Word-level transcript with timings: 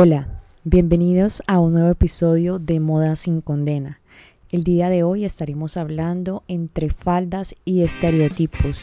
Hola, 0.00 0.28
bienvenidos 0.62 1.42
a 1.48 1.58
un 1.58 1.72
nuevo 1.72 1.90
episodio 1.90 2.60
de 2.60 2.78
Moda 2.78 3.16
sin 3.16 3.40
Condena. 3.40 4.00
El 4.48 4.62
día 4.62 4.90
de 4.90 5.02
hoy 5.02 5.24
estaremos 5.24 5.76
hablando 5.76 6.44
entre 6.46 6.90
faldas 6.90 7.56
y 7.64 7.82
estereotipos. 7.82 8.78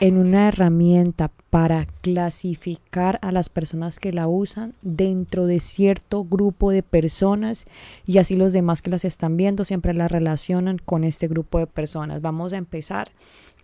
En 0.00 0.18
una 0.18 0.48
herramienta 0.48 1.30
para 1.48 1.86
clasificar 2.02 3.18
a 3.22 3.32
las 3.32 3.48
personas 3.48 3.98
que 3.98 4.12
la 4.12 4.28
usan 4.28 4.74
dentro 4.82 5.46
de 5.46 5.60
cierto 5.60 6.24
grupo 6.24 6.70
de 6.70 6.82
personas 6.82 7.64
y 8.04 8.18
así 8.18 8.36
los 8.36 8.52
demás 8.52 8.82
que 8.82 8.90
las 8.90 9.06
están 9.06 9.38
viendo 9.38 9.64
siempre 9.64 9.94
la 9.94 10.08
relacionan 10.08 10.76
con 10.76 11.04
este 11.04 11.28
grupo 11.28 11.58
de 11.58 11.66
personas. 11.66 12.20
Vamos 12.20 12.52
a 12.52 12.58
empezar 12.58 13.10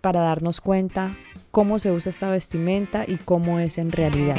para 0.01 0.21
darnos 0.21 0.63
cuenta 0.63 1.17
cómo 1.51 1.79
se 1.79 1.93
usa 1.93 2.11
esta 2.11 2.31
vestimenta 2.31 3.05
y 3.07 3.17
cómo 3.17 3.59
es 3.59 3.79
en 3.79 3.93
realidad. 3.93 4.37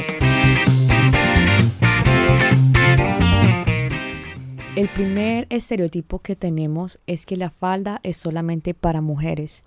El 4.76 4.88
primer 4.88 5.48
estereotipo 5.50 6.20
que 6.20 6.36
tenemos 6.36 7.00
es 7.08 7.26
que 7.26 7.36
la 7.36 7.50
falda 7.50 7.98
es 8.04 8.16
solamente 8.16 8.72
para 8.72 9.00
mujeres. 9.00 9.64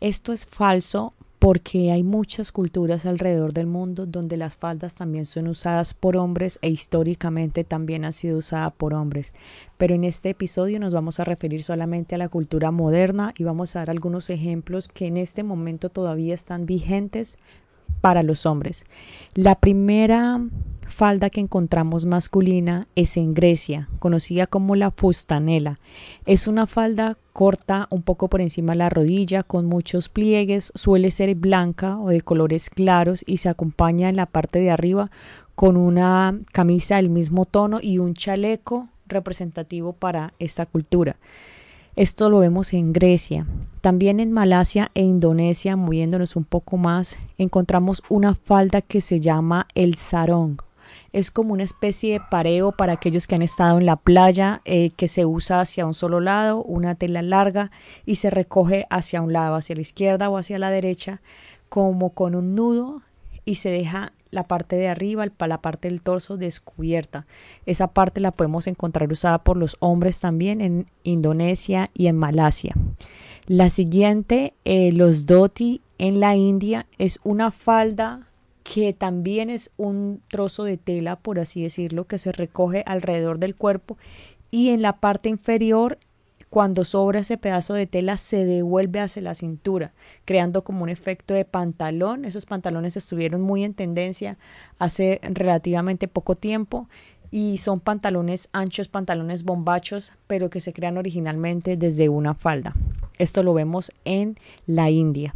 Esto 0.00 0.32
es 0.32 0.46
falso 0.46 1.12
porque 1.38 1.92
hay 1.92 2.02
muchas 2.02 2.50
culturas 2.50 3.04
alrededor 3.04 3.52
del 3.52 3.66
mundo 3.66 4.06
donde 4.06 4.38
las 4.38 4.56
faldas 4.56 4.94
también 4.94 5.26
son 5.26 5.48
usadas 5.48 5.92
por 5.92 6.16
hombres 6.16 6.58
e 6.62 6.70
históricamente 6.70 7.62
también 7.62 8.06
han 8.06 8.14
sido 8.14 8.38
usadas 8.38 8.72
por 8.72 8.94
hombres. 8.94 9.34
Pero 9.76 9.94
en 9.94 10.04
este 10.04 10.30
episodio 10.30 10.80
nos 10.80 10.94
vamos 10.94 11.20
a 11.20 11.24
referir 11.24 11.62
solamente 11.62 12.14
a 12.14 12.18
la 12.18 12.30
cultura 12.30 12.70
moderna 12.70 13.34
y 13.36 13.44
vamos 13.44 13.76
a 13.76 13.80
dar 13.80 13.90
algunos 13.90 14.30
ejemplos 14.30 14.88
que 14.88 15.06
en 15.08 15.18
este 15.18 15.42
momento 15.42 15.90
todavía 15.90 16.34
están 16.34 16.64
vigentes 16.64 17.36
para 18.00 18.22
los 18.22 18.46
hombres. 18.46 18.84
La 19.34 19.54
primera 19.54 20.40
falda 20.88 21.30
que 21.30 21.40
encontramos 21.40 22.06
masculina 22.06 22.88
es 22.96 23.16
en 23.16 23.34
Grecia, 23.34 23.88
conocida 23.98 24.46
como 24.46 24.74
la 24.74 24.90
fustanela. 24.90 25.76
Es 26.26 26.48
una 26.48 26.66
falda 26.66 27.16
corta 27.32 27.86
un 27.90 28.02
poco 28.02 28.28
por 28.28 28.40
encima 28.40 28.72
de 28.72 28.78
la 28.78 28.90
rodilla, 28.90 29.42
con 29.42 29.66
muchos 29.66 30.08
pliegues, 30.08 30.72
suele 30.74 31.10
ser 31.10 31.34
blanca 31.34 31.98
o 31.98 32.08
de 32.08 32.20
colores 32.20 32.70
claros 32.70 33.22
y 33.26 33.36
se 33.36 33.48
acompaña 33.48 34.08
en 34.08 34.16
la 34.16 34.26
parte 34.26 34.58
de 34.58 34.70
arriba 34.70 35.10
con 35.54 35.76
una 35.76 36.38
camisa 36.52 36.96
del 36.96 37.10
mismo 37.10 37.44
tono 37.44 37.78
y 37.82 37.98
un 37.98 38.14
chaleco 38.14 38.88
representativo 39.06 39.92
para 39.92 40.32
esta 40.38 40.66
cultura. 40.66 41.16
Esto 41.98 42.30
lo 42.30 42.38
vemos 42.38 42.74
en 42.74 42.92
Grecia. 42.92 43.44
También 43.80 44.20
en 44.20 44.30
Malasia 44.30 44.92
e 44.94 45.02
Indonesia, 45.02 45.74
moviéndonos 45.74 46.36
un 46.36 46.44
poco 46.44 46.76
más, 46.76 47.18
encontramos 47.38 48.04
una 48.08 48.36
falda 48.36 48.82
que 48.82 49.00
se 49.00 49.18
llama 49.18 49.66
el 49.74 49.96
sarong. 49.96 50.60
Es 51.12 51.32
como 51.32 51.54
una 51.54 51.64
especie 51.64 52.12
de 52.12 52.20
pareo 52.30 52.70
para 52.70 52.92
aquellos 52.92 53.26
que 53.26 53.34
han 53.34 53.42
estado 53.42 53.78
en 53.78 53.86
la 53.86 53.96
playa, 53.96 54.62
eh, 54.64 54.90
que 54.90 55.08
se 55.08 55.26
usa 55.26 55.60
hacia 55.60 55.86
un 55.86 55.94
solo 55.94 56.20
lado, 56.20 56.62
una 56.62 56.94
tela 56.94 57.20
larga 57.20 57.72
y 58.06 58.14
se 58.14 58.30
recoge 58.30 58.86
hacia 58.90 59.20
un 59.20 59.32
lado, 59.32 59.56
hacia 59.56 59.74
la 59.74 59.82
izquierda 59.82 60.28
o 60.28 60.36
hacia 60.36 60.60
la 60.60 60.70
derecha, 60.70 61.20
como 61.68 62.10
con 62.10 62.36
un 62.36 62.54
nudo 62.54 63.02
y 63.44 63.56
se 63.56 63.70
deja 63.70 64.12
la 64.30 64.44
parte 64.44 64.76
de 64.76 64.88
arriba, 64.88 65.26
la 65.38 65.60
parte 65.60 65.88
del 65.88 66.02
torso 66.02 66.36
descubierta. 66.36 67.26
Esa 67.66 67.88
parte 67.88 68.20
la 68.20 68.32
podemos 68.32 68.66
encontrar 68.66 69.10
usada 69.10 69.42
por 69.44 69.56
los 69.56 69.76
hombres 69.80 70.20
también 70.20 70.60
en 70.60 70.86
Indonesia 71.02 71.90
y 71.94 72.06
en 72.06 72.16
Malasia. 72.16 72.74
La 73.46 73.70
siguiente, 73.70 74.54
eh, 74.64 74.92
los 74.92 75.26
dhoti 75.26 75.80
en 75.98 76.20
la 76.20 76.36
India, 76.36 76.86
es 76.98 77.18
una 77.24 77.50
falda 77.50 78.28
que 78.62 78.92
también 78.92 79.48
es 79.48 79.70
un 79.78 80.20
trozo 80.28 80.64
de 80.64 80.76
tela, 80.76 81.16
por 81.16 81.38
así 81.38 81.62
decirlo, 81.62 82.06
que 82.06 82.18
se 82.18 82.32
recoge 82.32 82.82
alrededor 82.86 83.38
del 83.38 83.54
cuerpo 83.54 83.96
y 84.50 84.70
en 84.70 84.82
la 84.82 85.00
parte 85.00 85.28
inferior 85.28 85.98
cuando 86.50 86.84
sobra 86.84 87.20
ese 87.20 87.36
pedazo 87.36 87.74
de 87.74 87.86
tela 87.86 88.16
se 88.16 88.44
devuelve 88.44 89.00
hacia 89.00 89.22
la 89.22 89.34
cintura, 89.34 89.92
creando 90.24 90.64
como 90.64 90.82
un 90.82 90.88
efecto 90.88 91.34
de 91.34 91.44
pantalón. 91.44 92.24
Esos 92.24 92.46
pantalones 92.46 92.96
estuvieron 92.96 93.42
muy 93.42 93.64
en 93.64 93.74
tendencia 93.74 94.38
hace 94.78 95.20
relativamente 95.22 96.08
poco 96.08 96.36
tiempo 96.36 96.88
y 97.30 97.58
son 97.58 97.80
pantalones 97.80 98.48
anchos, 98.52 98.88
pantalones 98.88 99.44
bombachos, 99.44 100.12
pero 100.26 100.48
que 100.48 100.60
se 100.60 100.72
crean 100.72 100.96
originalmente 100.96 101.76
desde 101.76 102.08
una 102.08 102.34
falda. 102.34 102.74
Esto 103.18 103.42
lo 103.42 103.52
vemos 103.52 103.92
en 104.04 104.38
la 104.66 104.90
India. 104.90 105.34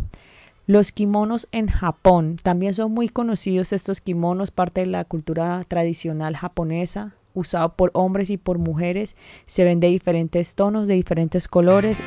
Los 0.66 0.92
kimonos 0.92 1.48
en 1.52 1.66
Japón 1.66 2.36
también 2.42 2.72
son 2.72 2.92
muy 2.92 3.08
conocidos 3.08 3.72
estos 3.72 4.00
kimonos, 4.00 4.52
parte 4.52 4.82
de 4.82 4.86
la 4.86 5.04
cultura 5.04 5.64
tradicional 5.66 6.36
japonesa, 6.36 7.14
usado 7.34 7.74
por 7.74 7.90
hombres 7.94 8.30
y 8.30 8.36
por 8.36 8.58
mujeres. 8.58 9.16
Se 9.46 9.64
ven 9.64 9.80
de 9.80 9.88
diferentes 9.88 10.54
tonos, 10.54 10.88
de 10.88 10.94
diferentes 10.94 11.48
colores. 11.48 12.00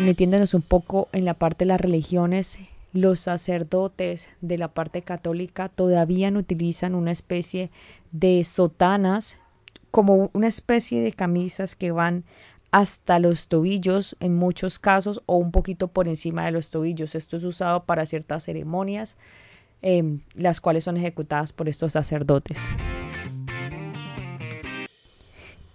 Metiéndonos 0.00 0.54
un 0.54 0.62
poco 0.62 1.08
en 1.12 1.24
la 1.24 1.34
parte 1.34 1.64
de 1.64 1.68
las 1.68 1.80
religiones, 1.80 2.58
los 2.92 3.20
sacerdotes 3.20 4.28
de 4.40 4.56
la 4.56 4.68
parte 4.68 5.02
católica 5.02 5.68
todavía 5.68 6.30
utilizan 6.30 6.94
una 6.94 7.10
especie 7.10 7.70
de 8.12 8.44
sotanas 8.44 9.38
como 9.90 10.30
una 10.32 10.48
especie 10.48 11.00
de 11.02 11.12
camisas 11.12 11.74
que 11.74 11.92
van 11.92 12.24
hasta 12.74 13.20
los 13.20 13.46
tobillos 13.46 14.16
en 14.18 14.34
muchos 14.34 14.80
casos 14.80 15.22
o 15.26 15.36
un 15.36 15.52
poquito 15.52 15.86
por 15.86 16.08
encima 16.08 16.44
de 16.44 16.50
los 16.50 16.70
tobillos. 16.70 17.14
Esto 17.14 17.36
es 17.36 17.44
usado 17.44 17.84
para 17.84 18.04
ciertas 18.04 18.44
ceremonias, 18.44 19.16
em, 19.82 20.22
las 20.34 20.60
cuales 20.60 20.82
son 20.82 20.96
ejecutadas 20.96 21.52
por 21.52 21.68
estos 21.68 21.92
sacerdotes. 21.92 22.58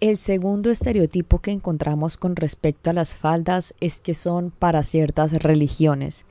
El 0.01 0.15
segundo 0.15 0.71
estereotipo 0.71 1.39
que 1.39 1.51
encontramos 1.51 2.15
con 2.15 2.37
respecto 2.37 2.89
a 2.89 2.93
las 2.93 3.15
faldas 3.15 3.75
es 3.81 3.99
que 3.99 4.13
son 4.13 4.49
para 4.49 4.81
ciertas 4.83 5.33
religiones. 5.43 6.25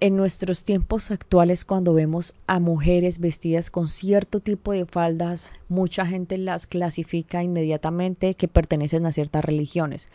En 0.00 0.16
nuestros 0.16 0.64
tiempos 0.64 1.10
actuales, 1.10 1.66
cuando 1.66 1.92
vemos 1.92 2.34
a 2.46 2.60
mujeres 2.60 3.18
vestidas 3.18 3.68
con 3.68 3.88
cierto 3.88 4.40
tipo 4.40 4.72
de 4.72 4.86
faldas, 4.86 5.52
mucha 5.68 6.06
gente 6.06 6.38
las 6.38 6.66
clasifica 6.66 7.42
inmediatamente 7.42 8.36
que 8.36 8.48
pertenecen 8.48 9.04
a 9.04 9.12
ciertas 9.12 9.44
religiones. 9.44 10.08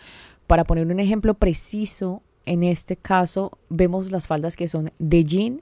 Para 0.48 0.64
poner 0.64 0.88
un 0.88 1.00
ejemplo 1.00 1.36
preciso, 1.36 2.24
en 2.48 2.64
este 2.64 2.98
caso 2.98 3.52
vemos 3.70 4.10
las 4.10 4.26
faldas 4.26 4.56
que 4.56 4.68
son 4.68 4.92
de 4.98 5.24
jean 5.26 5.62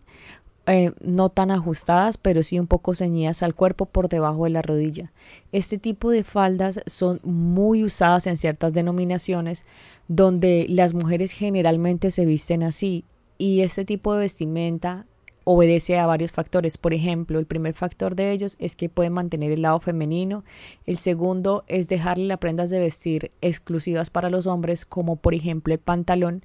eh, 0.67 0.91
no 1.01 1.29
tan 1.29 1.50
ajustadas, 1.50 2.17
pero 2.17 2.44
sí 2.44 2.59
un 2.59 2.67
poco 2.67 2.94
ceñidas 2.94 3.41
al 3.41 3.55
cuerpo 3.55 3.85
por 3.85 4.09
debajo 4.09 4.44
de 4.44 4.50
la 4.50 4.61
rodilla. 4.61 5.13
Este 5.53 5.78
tipo 5.78 6.11
de 6.11 6.25
faldas 6.25 6.81
son 6.85 7.22
muy 7.23 7.85
usadas 7.85 8.28
en 8.28 8.35
ciertas 8.35 8.73
denominaciones 8.73 9.66
donde 10.09 10.66
las 10.69 10.94
mujeres 10.94 11.31
generalmente 11.31 12.11
se 12.11 12.25
visten 12.25 12.63
así 12.63 13.06
y 13.38 13.61
este 13.61 13.85
tipo 13.85 14.13
de 14.13 14.22
vestimenta 14.22 15.06
obedece 15.45 15.97
a 15.97 16.06
varios 16.06 16.33
factores. 16.33 16.77
Por 16.77 16.94
ejemplo, 16.94 17.39
el 17.39 17.45
primer 17.45 17.73
factor 17.73 18.16
de 18.16 18.33
ellos 18.33 18.57
es 18.59 18.75
que 18.75 18.89
pueden 18.89 19.13
mantener 19.13 19.51
el 19.53 19.61
lado 19.61 19.79
femenino. 19.79 20.44
El 20.85 20.97
segundo 20.97 21.63
es 21.67 21.88
dejarle 21.88 22.25
las 22.25 22.39
prendas 22.39 22.69
de 22.69 22.79
vestir 22.79 23.31
exclusivas 23.39 24.09
para 24.09 24.29
los 24.29 24.47
hombres, 24.47 24.85
como 24.85 25.16
por 25.16 25.33
ejemplo 25.33 25.73
el 25.73 25.79
pantalón. 25.79 26.44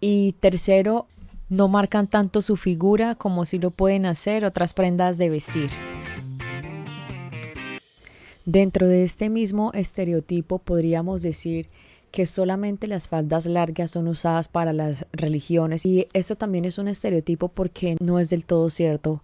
Y 0.00 0.32
tercero, 0.40 1.06
no 1.48 1.68
marcan 1.68 2.06
tanto 2.06 2.42
su 2.42 2.56
figura 2.56 3.14
como 3.14 3.44
si 3.44 3.58
lo 3.58 3.70
pueden 3.70 4.06
hacer 4.06 4.44
otras 4.44 4.74
prendas 4.74 5.18
de 5.18 5.30
vestir. 5.30 5.70
Dentro 8.44 8.86
de 8.88 9.04
este 9.04 9.28
mismo 9.28 9.72
estereotipo 9.72 10.58
podríamos 10.58 11.22
decir 11.22 11.68
que 12.10 12.26
solamente 12.26 12.86
las 12.86 13.08
faldas 13.08 13.46
largas 13.46 13.90
son 13.90 14.08
usadas 14.08 14.48
para 14.48 14.72
las 14.72 15.04
religiones 15.12 15.84
y 15.84 16.06
esto 16.12 16.36
también 16.36 16.64
es 16.64 16.78
un 16.78 16.88
estereotipo 16.88 17.48
porque 17.48 17.96
no 18.00 18.18
es 18.18 18.30
del 18.30 18.46
todo 18.46 18.70
cierto. 18.70 19.22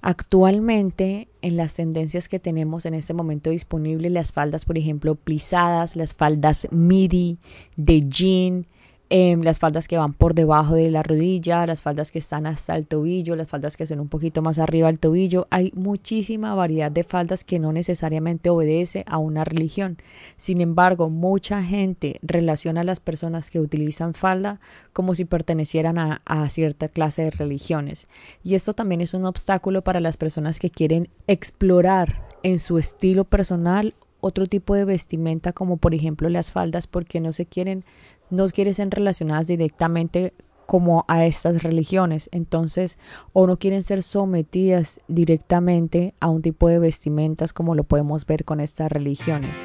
Actualmente, 0.00 1.26
en 1.42 1.56
las 1.56 1.74
tendencias 1.74 2.28
que 2.28 2.38
tenemos 2.38 2.86
en 2.86 2.94
este 2.94 3.14
momento 3.14 3.50
disponible, 3.50 4.10
las 4.10 4.32
faldas, 4.32 4.64
por 4.64 4.78
ejemplo, 4.78 5.16
plisadas, 5.16 5.96
las 5.96 6.14
faldas 6.14 6.68
midi, 6.70 7.38
de 7.76 8.02
jean, 8.02 8.66
Em, 9.10 9.40
las 9.40 9.58
faldas 9.58 9.88
que 9.88 9.96
van 9.96 10.12
por 10.12 10.34
debajo 10.34 10.74
de 10.74 10.90
la 10.90 11.02
rodilla, 11.02 11.66
las 11.66 11.80
faldas 11.80 12.12
que 12.12 12.18
están 12.18 12.46
hasta 12.46 12.76
el 12.76 12.86
tobillo, 12.86 13.36
las 13.36 13.48
faldas 13.48 13.78
que 13.78 13.86
son 13.86 14.00
un 14.00 14.08
poquito 14.08 14.42
más 14.42 14.58
arriba 14.58 14.88
del 14.88 14.98
tobillo. 14.98 15.46
Hay 15.48 15.72
muchísima 15.74 16.54
variedad 16.54 16.92
de 16.92 17.04
faldas 17.04 17.42
que 17.42 17.58
no 17.58 17.72
necesariamente 17.72 18.50
obedece 18.50 19.04
a 19.06 19.16
una 19.16 19.44
religión. 19.44 19.96
Sin 20.36 20.60
embargo, 20.60 21.08
mucha 21.08 21.62
gente 21.62 22.18
relaciona 22.20 22.82
a 22.82 22.84
las 22.84 23.00
personas 23.00 23.50
que 23.50 23.60
utilizan 23.60 24.12
falda 24.12 24.60
como 24.92 25.14
si 25.14 25.24
pertenecieran 25.24 25.98
a, 25.98 26.20
a 26.26 26.50
cierta 26.50 26.88
clase 26.90 27.22
de 27.22 27.30
religiones. 27.30 28.08
Y 28.44 28.56
esto 28.56 28.74
también 28.74 29.00
es 29.00 29.14
un 29.14 29.24
obstáculo 29.24 29.80
para 29.80 30.00
las 30.00 30.18
personas 30.18 30.58
que 30.58 30.68
quieren 30.68 31.08
explorar 31.26 32.28
en 32.42 32.58
su 32.58 32.76
estilo 32.76 33.24
personal 33.24 33.94
otro 34.20 34.46
tipo 34.46 34.74
de 34.74 34.84
vestimenta 34.84 35.52
como 35.52 35.76
por 35.76 35.94
ejemplo 35.94 36.28
las 36.28 36.50
faldas 36.50 36.86
porque 36.86 37.20
no 37.20 37.32
se 37.32 37.46
quieren 37.46 37.84
no 38.30 38.46
quieren 38.48 38.74
ser 38.74 38.90
relacionadas 38.90 39.46
directamente 39.46 40.32
como 40.66 41.06
a 41.08 41.24
estas 41.24 41.62
religiones. 41.62 42.28
Entonces, 42.30 42.98
o 43.32 43.46
no 43.46 43.58
quieren 43.58 43.82
ser 43.82 44.02
sometidas 44.02 45.00
directamente 45.08 46.14
a 46.20 46.28
un 46.28 46.42
tipo 46.42 46.68
de 46.68 46.78
vestimentas 46.78 47.54
como 47.54 47.74
lo 47.74 47.84
podemos 47.84 48.26
ver 48.26 48.44
con 48.44 48.60
estas 48.60 48.92
religiones. 48.92 49.64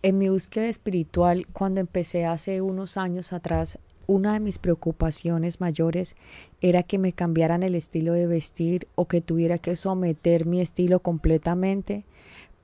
En 0.00 0.18
mi 0.18 0.28
búsqueda 0.28 0.66
espiritual, 0.66 1.46
cuando 1.52 1.80
empecé 1.80 2.24
hace 2.24 2.60
unos 2.60 2.96
años 2.96 3.32
atrás, 3.32 3.78
una 4.06 4.34
de 4.34 4.40
mis 4.40 4.58
preocupaciones 4.58 5.60
mayores 5.60 6.14
era 6.60 6.82
que 6.82 6.98
me 6.98 7.12
cambiaran 7.12 7.62
el 7.62 7.74
estilo 7.74 8.12
de 8.12 8.26
vestir 8.26 8.86
o 8.94 9.08
que 9.08 9.20
tuviera 9.20 9.58
que 9.58 9.76
someter 9.76 10.46
mi 10.46 10.60
estilo 10.60 11.00
completamente 11.00 12.04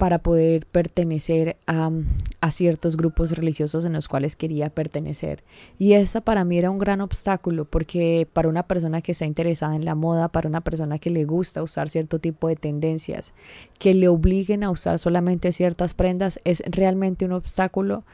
para 0.00 0.20
poder 0.20 0.64
pertenecer 0.64 1.58
a, 1.66 1.90
ciertos 2.50 2.96
grupos 2.96 3.32
religiosos 3.32 3.84
en 3.84 3.92
los 3.92 4.08
cuales 4.08 4.34
quería 4.34 4.70
pertenecer. 4.70 5.44
Y 5.78 5.92
esa 5.92 6.22
para 6.22 6.42
mí 6.42 6.56
era 6.56 6.70
un 6.70 6.78
gran 6.78 7.02
obstáculo 7.02 7.66
porque 7.66 8.26
para 8.32 8.48
una 8.48 8.62
persona 8.62 9.02
que 9.02 9.12
está 9.12 9.26
interesada 9.26 9.76
en 9.76 9.84
la 9.84 9.94
moda, 9.94 10.28
para 10.28 10.48
una 10.48 10.62
persona 10.62 10.98
que 10.98 11.10
le 11.10 11.26
gusta 11.26 11.62
usar 11.62 11.90
cierto 11.90 12.18
tipo 12.18 12.48
de 12.48 12.56
tendencias, 12.56 13.34
que 13.78 13.92
le 13.92 14.08
obliguen 14.08 14.64
a 14.64 14.70
usar 14.70 14.98
solamente 14.98 15.52
ciertas 15.52 15.92
prendas, 15.92 16.40
es 16.44 16.62
realmente 16.66 17.26
un 17.26 17.32
obstáculo 17.32 18.04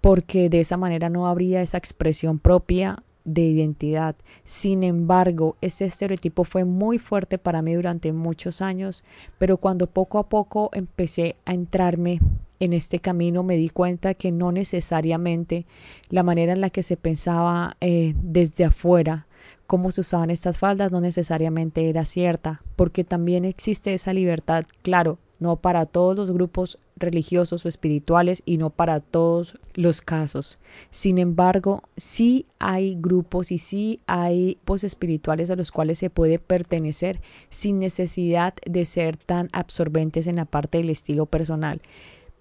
porque 0.00 0.48
de 0.48 0.60
esa 0.60 0.76
manera 0.76 1.08
no 1.08 1.26
habría 1.26 1.60
esa 1.60 1.76
expresión 1.76 2.38
propia 2.38 3.02
de 3.24 3.42
identidad. 3.42 4.16
Sin 4.44 4.82
embargo, 4.82 5.56
ese 5.60 5.84
estereotipo 5.84 6.44
fue 6.44 6.64
muy 6.64 6.98
fuerte 6.98 7.38
para 7.38 7.62
mí 7.62 7.74
durante 7.74 8.12
muchos 8.12 8.62
años, 8.62 9.04
pero 9.38 9.56
cuando 9.56 9.86
poco 9.86 10.18
a 10.18 10.28
poco 10.28 10.70
empecé 10.72 11.36
a 11.44 11.54
entrarme 11.54 12.20
en 12.60 12.72
este 12.72 13.00
camino 13.00 13.42
me 13.42 13.56
di 13.56 13.70
cuenta 13.70 14.14
que 14.14 14.30
no 14.30 14.52
necesariamente 14.52 15.66
la 16.10 16.22
manera 16.22 16.52
en 16.52 16.60
la 16.60 16.70
que 16.70 16.84
se 16.84 16.96
pensaba 16.96 17.76
eh, 17.80 18.14
desde 18.22 18.64
afuera 18.64 19.26
cómo 19.66 19.90
se 19.90 20.02
usaban 20.02 20.30
estas 20.30 20.58
faldas 20.58 20.92
no 20.92 21.00
necesariamente 21.00 21.88
era 21.88 22.04
cierta, 22.04 22.62
porque 22.76 23.04
también 23.04 23.44
existe 23.44 23.94
esa 23.94 24.12
libertad, 24.12 24.64
claro, 24.82 25.18
no 25.42 25.56
para 25.56 25.84
todos 25.86 26.16
los 26.16 26.30
grupos 26.30 26.78
religiosos 26.96 27.64
o 27.64 27.68
espirituales 27.68 28.42
y 28.46 28.56
no 28.56 28.70
para 28.70 29.00
todos 29.00 29.58
los 29.74 30.00
casos. 30.00 30.58
Sin 30.90 31.18
embargo, 31.18 31.82
sí 31.96 32.46
hay 32.58 32.96
grupos 32.98 33.50
y 33.50 33.58
sí 33.58 34.00
hay 34.06 34.54
grupos 34.54 34.84
espirituales 34.84 35.50
a 35.50 35.56
los 35.56 35.72
cuales 35.72 35.98
se 35.98 36.10
puede 36.10 36.38
pertenecer 36.38 37.20
sin 37.50 37.78
necesidad 37.78 38.54
de 38.64 38.84
ser 38.84 39.16
tan 39.16 39.48
absorbentes 39.52 40.26
en 40.26 40.36
la 40.36 40.44
parte 40.44 40.78
del 40.78 40.90
estilo 40.90 41.26
personal. 41.26 41.82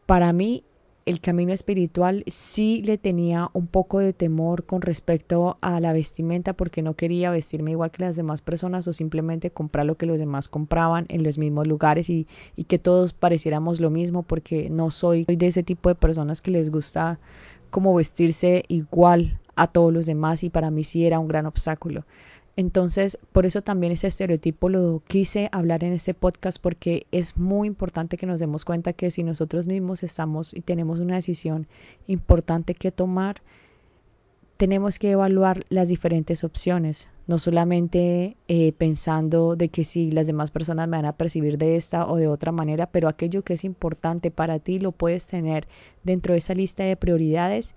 Para 0.05 0.31
mí, 0.31 0.63
el 1.05 1.19
camino 1.19 1.51
espiritual 1.51 2.23
sí 2.27 2.81
le 2.83 2.97
tenía 2.97 3.49
un 3.53 3.67
poco 3.67 3.99
de 3.99 4.13
temor 4.13 4.65
con 4.65 4.81
respecto 4.81 5.57
a 5.61 5.79
la 5.79 5.93
vestimenta 5.93 6.53
porque 6.53 6.81
no 6.81 6.95
quería 6.95 7.31
vestirme 7.31 7.71
igual 7.71 7.91
que 7.91 8.03
las 8.03 8.15
demás 8.15 8.41
personas 8.41 8.87
o 8.87 8.93
simplemente 8.93 9.51
comprar 9.51 9.85
lo 9.85 9.95
que 9.95 10.05
los 10.05 10.19
demás 10.19 10.47
compraban 10.47 11.05
en 11.09 11.23
los 11.23 11.37
mismos 11.37 11.67
lugares 11.67 12.09
y, 12.09 12.27
y 12.55 12.65
que 12.65 12.77
todos 12.79 13.13
pareciéramos 13.13 13.79
lo 13.79 13.89
mismo 13.89 14.23
porque 14.23 14.69
no 14.69 14.91
soy 14.91 15.25
de 15.25 15.47
ese 15.47 15.63
tipo 15.63 15.89
de 15.89 15.95
personas 15.95 16.41
que 16.41 16.51
les 16.51 16.69
gusta 16.69 17.19
como 17.71 17.95
vestirse 17.95 18.63
igual 18.67 19.39
a 19.55 19.67
todos 19.67 19.91
los 19.91 20.05
demás 20.05 20.43
y 20.43 20.49
para 20.49 20.71
mí 20.71 20.83
sí 20.83 21.05
era 21.05 21.19
un 21.19 21.27
gran 21.27 21.45
obstáculo. 21.45 22.05
Entonces, 22.61 23.17
por 23.31 23.47
eso 23.47 23.63
también 23.63 23.91
ese 23.91 24.05
estereotipo 24.05 24.69
lo 24.69 25.01
quise 25.07 25.49
hablar 25.51 25.83
en 25.83 25.93
este 25.93 26.13
podcast 26.13 26.61
porque 26.61 27.07
es 27.11 27.35
muy 27.35 27.67
importante 27.67 28.17
que 28.17 28.27
nos 28.27 28.39
demos 28.39 28.65
cuenta 28.65 28.93
que 28.93 29.09
si 29.09 29.23
nosotros 29.23 29.65
mismos 29.65 30.03
estamos 30.03 30.53
y 30.53 30.61
tenemos 30.61 30.99
una 30.99 31.15
decisión 31.15 31.67
importante 32.05 32.75
que 32.75 32.91
tomar, 32.91 33.37
tenemos 34.57 34.99
que 34.99 35.09
evaluar 35.09 35.65
las 35.69 35.87
diferentes 35.87 36.43
opciones, 36.43 37.09
no 37.25 37.39
solamente 37.39 38.37
eh, 38.47 38.73
pensando 38.73 39.55
de 39.55 39.69
que 39.69 39.83
si 39.83 40.11
las 40.11 40.27
demás 40.27 40.51
personas 40.51 40.87
me 40.87 40.97
van 40.97 41.05
a 41.05 41.17
percibir 41.17 41.57
de 41.57 41.77
esta 41.77 42.05
o 42.05 42.15
de 42.15 42.27
otra 42.27 42.51
manera, 42.51 42.91
pero 42.91 43.09
aquello 43.09 43.41
que 43.41 43.55
es 43.55 43.63
importante 43.63 44.29
para 44.29 44.59
ti 44.59 44.77
lo 44.77 44.91
puedes 44.91 45.25
tener 45.25 45.67
dentro 46.03 46.33
de 46.33 46.37
esa 46.37 46.53
lista 46.53 46.83
de 46.83 46.95
prioridades 46.95 47.73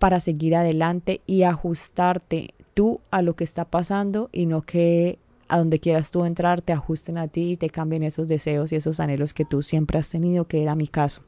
para 0.00 0.18
seguir 0.18 0.56
adelante 0.56 1.20
y 1.26 1.44
ajustarte 1.44 2.55
tú 2.76 3.00
a 3.10 3.22
lo 3.22 3.34
que 3.34 3.42
está 3.42 3.64
pasando 3.64 4.28
y 4.32 4.44
no 4.44 4.60
que 4.60 5.18
a 5.48 5.56
donde 5.56 5.78
quieras 5.78 6.10
tú 6.10 6.26
entrar 6.26 6.60
te 6.60 6.74
ajusten 6.74 7.16
a 7.16 7.26
ti 7.26 7.52
y 7.52 7.56
te 7.56 7.70
cambien 7.70 8.02
esos 8.02 8.28
deseos 8.28 8.70
y 8.70 8.76
esos 8.76 9.00
anhelos 9.00 9.32
que 9.32 9.46
tú 9.46 9.62
siempre 9.62 9.98
has 9.98 10.10
tenido, 10.10 10.44
que 10.44 10.62
era 10.62 10.74
mi 10.74 10.86
caso. 10.86 11.22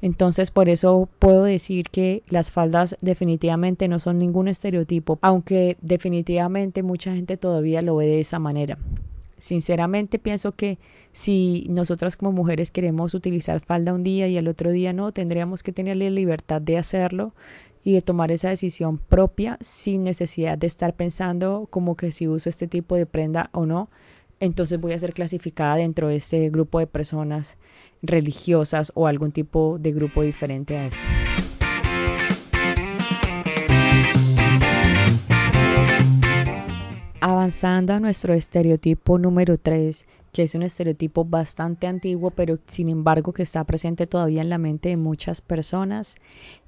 Entonces, 0.00 0.50
por 0.50 0.70
eso 0.70 1.06
puedo 1.18 1.44
decir 1.44 1.90
que 1.90 2.22
las 2.30 2.50
faldas 2.50 2.96
definitivamente 3.02 3.86
no 3.86 4.00
son 4.00 4.16
ningún 4.16 4.48
estereotipo, 4.48 5.18
aunque 5.20 5.76
definitivamente 5.82 6.82
mucha 6.82 7.12
gente 7.14 7.36
todavía 7.36 7.82
lo 7.82 7.96
ve 7.96 8.06
de 8.06 8.20
esa 8.20 8.38
manera. 8.38 8.78
Sinceramente 9.36 10.18
pienso 10.18 10.52
que 10.52 10.78
si 11.12 11.66
nosotras 11.68 12.16
como 12.16 12.32
mujeres 12.32 12.70
queremos 12.70 13.12
utilizar 13.12 13.60
falda 13.60 13.92
un 13.92 14.04
día 14.04 14.26
y 14.26 14.36
el 14.36 14.48
otro 14.48 14.70
día 14.70 14.92
no, 14.92 15.12
tendríamos 15.12 15.62
que 15.62 15.72
tener 15.72 15.98
la 15.98 16.08
libertad 16.10 16.62
de 16.62 16.78
hacerlo 16.78 17.34
y 17.84 17.94
de 17.94 18.02
tomar 18.02 18.32
esa 18.32 18.50
decisión 18.50 18.98
propia 18.98 19.58
sin 19.60 20.04
necesidad 20.04 20.58
de 20.58 20.66
estar 20.66 20.94
pensando 20.94 21.66
como 21.70 21.96
que 21.96 22.12
si 22.12 22.28
uso 22.28 22.48
este 22.48 22.68
tipo 22.68 22.96
de 22.96 23.06
prenda 23.06 23.50
o 23.52 23.66
no, 23.66 23.88
entonces 24.40 24.80
voy 24.80 24.92
a 24.92 24.98
ser 24.98 25.14
clasificada 25.14 25.76
dentro 25.76 26.08
de 26.08 26.16
este 26.16 26.48
grupo 26.50 26.78
de 26.78 26.86
personas 26.86 27.56
religiosas 28.02 28.92
o 28.94 29.06
algún 29.06 29.32
tipo 29.32 29.78
de 29.78 29.92
grupo 29.92 30.22
diferente 30.22 30.76
a 30.76 30.86
eso. 30.86 31.04
Avanzando 37.48 37.94
a 37.94 38.00
nuestro 38.00 38.34
estereotipo 38.34 39.18
número 39.18 39.56
3, 39.56 40.04
que 40.34 40.42
es 40.42 40.54
un 40.54 40.62
estereotipo 40.62 41.24
bastante 41.24 41.86
antiguo, 41.86 42.30
pero 42.30 42.58
sin 42.66 42.90
embargo 42.90 43.32
que 43.32 43.42
está 43.42 43.64
presente 43.64 44.06
todavía 44.06 44.42
en 44.42 44.50
la 44.50 44.58
mente 44.58 44.90
de 44.90 44.98
muchas 44.98 45.40
personas, 45.40 46.16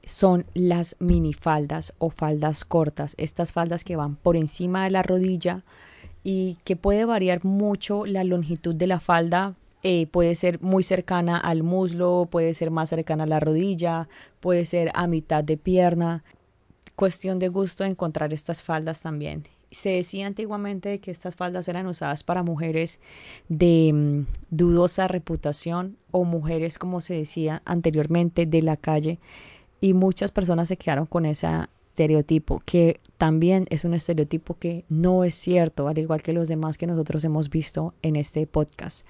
son 0.07 0.47
las 0.55 0.97
minifaldas 0.99 1.93
o 1.99 2.09
faldas 2.09 2.65
cortas, 2.65 3.15
estas 3.19 3.53
faldas 3.53 3.85
que 3.85 3.97
van 3.97 4.17
por 4.17 4.37
encima 4.37 4.85
de 4.85 4.91
la 4.91 5.03
rodilla 5.03 5.65
y 6.25 6.57
que 6.65 6.77
puede 6.77 7.05
variar 7.05 7.45
mucho 7.45 8.07
la 8.07 8.25
longitud 8.25 8.75
de 8.75 8.87
la 8.87 9.01
falda. 9.01 9.57
Eh, 9.83 10.07
puede 10.07 10.35
ser 10.35 10.63
muy 10.63 10.83
cercana 10.83 11.37
al 11.37 11.63
muslo, 11.63 12.27
puede 12.31 12.55
ser 12.55 12.71
más 12.71 12.89
cercana 12.89 13.25
a 13.25 13.27
la 13.27 13.39
rodilla, 13.39 14.09
puede 14.41 14.65
ser 14.65 14.93
a 14.95 15.07
mitad 15.07 15.45
de 15.45 15.59
pierna. 15.59 16.25
Cuestión 16.97 17.39
de 17.39 17.49
gusto 17.49 17.85
encontrar 17.85 18.33
estas 18.33 18.63
faldas 18.63 19.03
también 19.03 19.45
se 19.71 19.91
decía 19.91 20.27
antiguamente 20.27 20.99
que 21.01 21.11
estas 21.11 21.37
faldas 21.37 21.69
eran 21.69 21.87
usadas 21.87 22.23
para 22.23 22.43
mujeres 22.43 23.01
de 23.49 23.93
mm, 23.93 24.27
dudosa 24.51 25.09
reputación 25.09 25.97
o 26.11 26.25
mujeres, 26.25 26.79
como 26.79 27.01
se 27.01 27.15
decía 27.15 27.63
anteriormente, 27.65 28.47
de 28.47 28.63
la 28.63 28.77
calle. 28.77 29.19
Y 29.81 29.95
muchas 29.95 30.33
personas 30.33 30.69
se 30.69 30.77
quedaron 30.77 31.07
con 31.07 31.25
ese 31.25 31.47
estereotipo, 31.91 32.63
que 32.65 33.01
también 33.19 33.65
es 33.71 33.85
un 33.85 33.95
estereotipo 33.95 34.57
que 34.59 34.85
no 34.89 35.25
es 35.25 35.35
cierto, 35.35 35.89
al 35.89 35.99
igual 35.99 36.23
que 36.23 36.33
los 36.33 36.49
demás 36.49 36.79
que 36.79 36.87
nosotros 36.87 37.25
hemos 37.25 37.51
visto 37.51 37.95
en 38.03 38.17
este 38.17 38.47
podcast. 38.47 39.07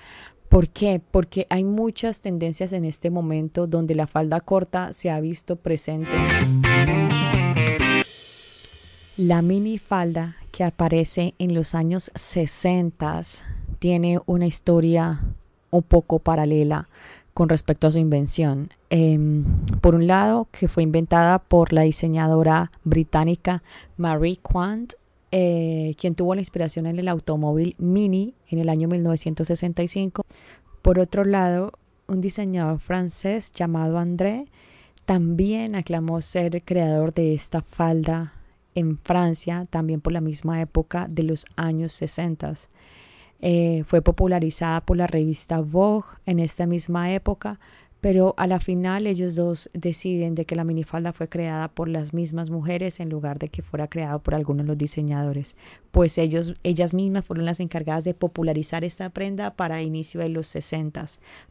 ¿Por 0.48 0.68
qué? 0.68 1.00
Porque 1.12 1.46
hay 1.48 1.62
muchas 1.62 2.20
tendencias 2.20 2.72
en 2.72 2.84
este 2.84 3.10
momento 3.10 3.68
donde 3.68 3.94
la 3.94 4.08
falda 4.08 4.40
corta 4.40 4.92
se 4.92 5.08
ha 5.10 5.20
visto 5.20 5.54
presente. 5.54 6.10
La 9.22 9.42
minifalda 9.42 10.36
que 10.50 10.64
aparece 10.64 11.34
en 11.38 11.52
los 11.52 11.74
años 11.74 12.10
60 12.14 13.20
tiene 13.78 14.18
una 14.24 14.46
historia 14.46 15.20
un 15.68 15.82
poco 15.82 16.20
paralela 16.20 16.88
con 17.34 17.50
respecto 17.50 17.86
a 17.86 17.90
su 17.90 17.98
invención. 17.98 18.70
Em, 18.88 19.44
por 19.82 19.94
un 19.94 20.06
lado, 20.06 20.48
que 20.52 20.68
fue 20.68 20.84
inventada 20.84 21.38
por 21.38 21.74
la 21.74 21.82
diseñadora 21.82 22.72
británica 22.82 23.62
Marie 23.98 24.38
Quant, 24.38 24.94
eh, 25.32 25.94
quien 25.98 26.14
tuvo 26.14 26.34
la 26.34 26.40
inspiración 26.40 26.86
en 26.86 26.98
el 26.98 27.06
automóvil 27.06 27.74
Mini 27.76 28.32
en 28.48 28.58
el 28.58 28.70
año 28.70 28.88
1965. 28.88 30.22
Por 30.80 30.98
otro 30.98 31.26
lado, 31.26 31.74
un 32.06 32.22
diseñador 32.22 32.78
francés 32.78 33.52
llamado 33.52 33.98
André 33.98 34.46
también 35.04 35.74
aclamó 35.74 36.22
ser 36.22 36.62
creador 36.62 37.12
de 37.12 37.34
esta 37.34 37.60
falda 37.60 38.39
en 38.74 38.98
Francia, 38.98 39.66
también 39.70 40.00
por 40.00 40.12
la 40.12 40.20
misma 40.20 40.60
época 40.60 41.06
de 41.08 41.22
los 41.22 41.46
años 41.56 41.92
60. 41.92 42.54
Eh, 43.42 43.84
fue 43.86 44.02
popularizada 44.02 44.82
por 44.82 44.96
la 44.96 45.06
revista 45.06 45.60
Vogue 45.60 46.08
en 46.26 46.40
esta 46.40 46.66
misma 46.66 47.12
época, 47.12 47.58
pero 48.00 48.34
a 48.36 48.46
la 48.46 48.60
final 48.60 49.06
ellos 49.06 49.34
dos 49.34 49.70
deciden 49.72 50.34
de 50.34 50.44
que 50.44 50.56
la 50.56 50.64
minifalda 50.64 51.12
fue 51.12 51.28
creada 51.28 51.68
por 51.68 51.88
las 51.88 52.14
mismas 52.14 52.50
mujeres 52.50 53.00
en 53.00 53.10
lugar 53.10 53.38
de 53.38 53.48
que 53.48 53.62
fuera 53.62 53.88
creada 53.88 54.18
por 54.18 54.34
algunos 54.34 54.64
de 54.64 54.68
los 54.68 54.78
diseñadores, 54.78 55.56
pues 55.90 56.18
ellos, 56.18 56.54
ellas 56.62 56.94
mismas 56.94 57.24
fueron 57.24 57.44
las 57.44 57.60
encargadas 57.60 58.04
de 58.04 58.14
popularizar 58.14 58.84
esta 58.84 59.10
prenda 59.10 59.54
para 59.54 59.82
inicio 59.82 60.20
de 60.20 60.28
los 60.28 60.46
60, 60.48 60.90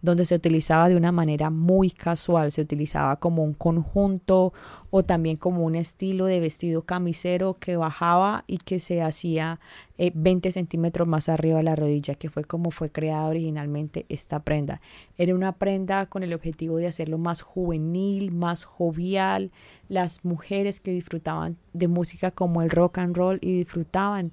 donde 0.01 0.25
se 0.25 0.35
utilizaba 0.35 0.89
de 0.89 0.95
una 0.95 1.11
manera 1.11 1.49
muy 1.49 1.89
casual, 1.89 2.51
se 2.51 2.61
utilizaba 2.61 3.17
como 3.17 3.43
un 3.43 3.53
conjunto 3.53 4.53
o 4.91 5.03
también 5.03 5.37
como 5.37 5.63
un 5.63 5.75
estilo 5.75 6.25
de 6.25 6.39
vestido 6.39 6.83
camisero 6.83 7.57
que 7.59 7.77
bajaba 7.77 8.43
y 8.47 8.57
que 8.57 8.79
se 8.79 9.01
hacía 9.01 9.59
20 9.97 10.47
eh, 10.47 10.51
centímetros 10.51 11.07
más 11.07 11.29
arriba 11.29 11.57
de 11.57 11.63
la 11.63 11.75
rodilla, 11.75 12.15
que 12.15 12.29
fue 12.29 12.43
como 12.43 12.71
fue 12.71 12.89
creada 12.91 13.27
originalmente 13.27 14.05
esta 14.09 14.39
prenda. 14.43 14.81
Era 15.17 15.35
una 15.35 15.51
prenda 15.53 16.05
con 16.07 16.23
el 16.23 16.33
objetivo 16.39 16.77
de 16.77 16.88
hacerlo 16.88 17.17
más 17.17 17.41
juvenil, 17.41 18.31
más 18.31 18.63
jovial. 18.63 19.51
Las 19.88 20.25
mujeres 20.25 20.79
que 20.79 20.91
disfrutaban 20.91 21.58
de 21.74 21.88
música 21.88 22.31
como 22.31 22.62
el 22.62 22.69
rock 22.69 22.98
and 22.98 23.15
roll 23.15 23.39
y 23.41 23.58
disfrutaban 23.58 24.31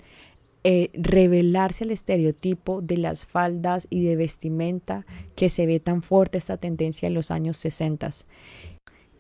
eh, 0.65 0.91
revelarse 0.95 1.85
al 1.85 1.91
estereotipo 1.91 2.83
de 2.83 2.97
las 2.97 3.25
faldas 3.25 3.87
y 3.91 4.05
de 4.05 4.17
vestimenta 4.17 5.07
que 5.37 5.51
se 5.51 5.67
ve 5.67 5.79
tan 5.79 6.03
fuerte 6.03 6.39
esta 6.39 6.57
tendencia 6.57 7.07
en 7.07 7.15
los 7.15 7.31
años 7.31 7.57
60 7.59 8.11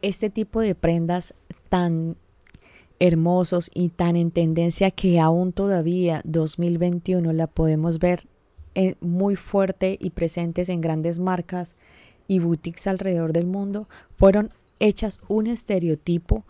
este 0.03 0.31
tipo 0.31 0.61
de 0.61 0.75
prendas 0.75 1.35
tan 1.69 2.17
hermosos 2.99 3.71
y 3.75 3.91
tan 3.91 4.17
en 4.17 4.31
tendencia 4.31 4.91
que 4.91 5.21
aún 5.21 5.53
todavía 5.53 6.21
2021 6.25 7.33
la 7.33 7.47
podemos 7.47 7.99
ver 7.99 8.27
muy 9.01 9.37
fuerte 9.37 9.97
y 10.01 10.11
presentes 10.11 10.69
en 10.69 10.81
grandes 10.81 11.19
marcas 11.19 11.77
y 12.29 12.39
boutiques 12.39 12.87
alrededor 12.87 13.33
del 13.33 13.47
mundo, 13.47 13.89
fueron 14.17 14.51
hechas 14.79 15.21
un 15.29 15.47
estereotipo 15.47 16.45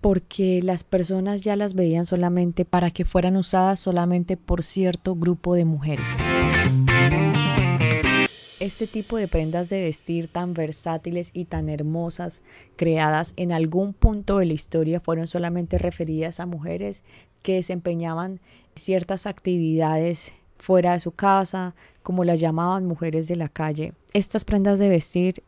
porque 0.00 0.60
las 0.62 0.84
personas 0.84 1.40
ya 1.40 1.56
las 1.56 1.72
veían 1.72 2.04
solamente 2.04 2.66
para 2.66 2.90
que 2.90 3.06
fueran 3.06 3.36
usadas 3.36 3.80
solamente 3.80 4.36
por 4.36 4.62
cierto 4.62 5.14
grupo 5.14 5.54
de 5.54 5.64
mujeres. 5.64 6.08
Este 8.60 8.86
tipo 8.86 9.16
de 9.16 9.28
prendas 9.28 9.68
de 9.68 9.82
vestir 9.82 10.28
tan 10.28 10.54
versátiles 10.54 11.30
y 11.32 11.46
tan 11.46 11.68
hermosas, 11.68 12.42
creadas 12.76 13.34
en 13.36 13.52
algún 13.52 13.94
punto 13.94 14.38
de 14.38 14.46
la 14.46 14.52
historia, 14.52 15.00
fueron 15.00 15.26
solamente 15.26 15.78
referidas 15.78 16.38
a 16.38 16.46
mujeres 16.46 17.02
que 17.42 17.54
desempeñaban 17.54 18.40
ciertas 18.74 19.26
actividades 19.26 20.32
fuera 20.58 20.92
de 20.92 21.00
su 21.00 21.12
casa, 21.12 21.74
como 22.04 22.22
las 22.22 22.38
llamaban 22.38 22.86
mujeres 22.86 23.26
de 23.26 23.34
la 23.34 23.48
calle. 23.48 23.94
Estas 24.12 24.44
prendas 24.44 24.78
de 24.78 24.90
vestir 24.90 25.42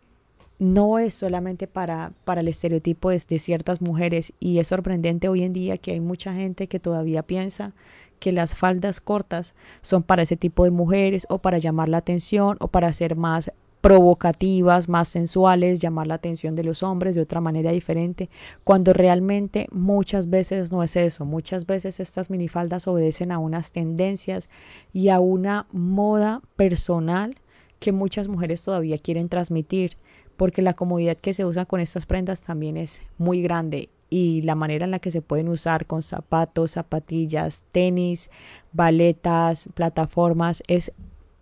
no 0.59 0.99
es 0.99 1.15
solamente 1.15 1.67
para, 1.67 2.13
para 2.25 2.41
el 2.41 2.49
estereotipo 2.49 3.11
de, 3.11 3.23
de, 3.29 3.39
ciertas 3.39 3.83
mujeres 3.83 4.33
y 4.41 4.59
es 4.59 4.69
sorprendente 4.69 5.29
hoy 5.29 5.43
en 5.43 5.53
día 5.53 5.77
que 5.77 5.93
hay 5.93 6.01
mucha 6.01 6.33
gente 6.33 6.67
que 6.67 6.81
todavía 6.81 7.23
piensa 7.23 7.75
que 8.19 8.33
las 8.33 8.55
faldas 8.55 9.03
cortas 9.03 9.55
son 9.83 10.03
para 10.03 10.23
ese 10.23 10.39
tipo 10.39 10.65
de 10.65 10.71
mujeres 10.71 11.27
o 11.29 11.39
para 11.39 11.59
llamar 11.59 11.91
la 11.91 11.99
atención 11.99 12.57
o 12.61 12.69
para 12.69 12.91
ser 12.95 13.17
más 13.17 13.53
provocativas, 13.87 14.89
más 14.89 15.07
sensuales, 15.07 15.81
llamar 15.81 16.09
la 16.09 16.15
atención 16.15 16.57
de 16.57 16.65
los 16.65 16.83
hombres 16.83 17.15
de 17.15 17.21
otra 17.21 17.41
manera 17.41 17.71
diferente, 17.71 18.29
cuando 18.65 18.93
realmente 18.93 19.69
muchas 19.71 20.29
veces 20.29 20.73
no 20.73 20.83
es 20.83 20.97
eso, 20.97 21.25
muchas 21.25 21.67
veces 21.67 22.01
estas 22.01 22.29
minifaldas 22.29 22.89
obedecen 22.89 23.31
a 23.31 23.39
unas 23.39 23.71
tendencias 23.71 24.51
y 24.93 25.11
a 25.11 25.21
una 25.21 25.69
moda 25.71 26.43
personal 26.57 27.37
que 27.79 27.93
muchas 27.93 28.27
mujeres 28.27 28.65
todavía 28.65 28.99
quieren 28.99 29.29
transmitir, 29.29 29.99
porque 30.37 30.63
la 30.63 30.75
comodidad 30.75 31.17
que 31.17 31.33
se 31.33 31.45
usa 31.45 31.65
con 31.65 31.79
estas 31.79 32.07
prendas 32.07 32.43
también 32.43 32.77
es 32.77 33.03
muy 33.19 33.41
grande 33.41 33.91
y 34.11 34.43
la 34.43 34.57
manera 34.57 34.85
en 34.85 34.91
la 34.91 34.99
que 34.99 35.13
se 35.13 35.23
pueden 35.23 35.49
usar 35.49 35.87
con 35.87 36.03
zapatos, 36.03 36.73
zapatillas, 36.73 37.63
tenis, 37.71 38.31
baletas, 38.73 39.69
plataformas, 39.75 40.65
es 40.67 40.91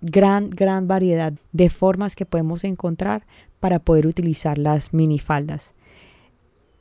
gran, 0.04 0.50
gran 0.50 0.86
variedad 0.86 1.32
de 1.52 1.70
formas 1.70 2.14
que 2.14 2.26
podemos 2.26 2.62
encontrar 2.64 3.26
para 3.58 3.78
poder 3.78 4.06
utilizar 4.06 4.58
las 4.58 4.92
minifaldas. 4.92 5.74